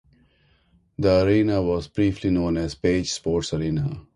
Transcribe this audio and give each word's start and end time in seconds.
The 0.97 1.23
arena 1.23 1.61
was 1.61 1.87
briefly 1.87 2.31
known 2.31 2.57
as 2.57 2.73
Paige 2.73 3.11
Sports 3.13 3.53
Arena. 3.53 4.03